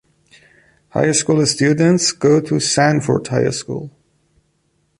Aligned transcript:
High 0.89 1.11
school 1.11 1.45
students 1.45 2.11
go 2.11 2.41
to 2.41 2.59
Sanford 2.59 3.27
High 3.27 3.51
School. 3.51 3.91